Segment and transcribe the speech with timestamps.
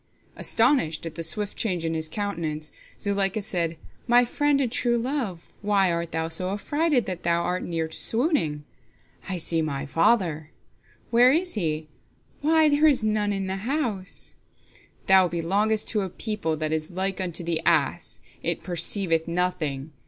[0.35, 3.77] Astonished at the swift change in his countenance, Zuleika said,
[4.07, 8.01] "My friend and true love, why art thou so affrighted that thou art near to
[8.01, 8.63] swooning?
[9.21, 11.87] Joseph: "I see my father!" Zuleika: "Where is he?
[12.41, 16.89] Why, there is none in the house." Joseph: "Thou belongest to a people that is
[16.89, 19.91] like unto the ass, it perceiveth nothing.